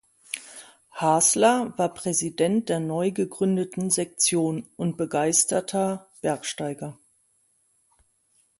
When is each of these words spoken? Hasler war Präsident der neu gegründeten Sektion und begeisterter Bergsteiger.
Hasler 0.99 1.77
war 1.77 1.93
Präsident 1.93 2.69
der 2.69 2.79
neu 2.79 3.11
gegründeten 3.11 3.91
Sektion 3.91 4.65
und 4.75 4.97
begeisterter 4.97 6.07
Bergsteiger. 6.21 6.97